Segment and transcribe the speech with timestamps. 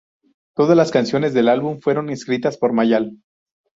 [0.55, 3.19] Todas las canciones del álbum fueron escritas por Mayall.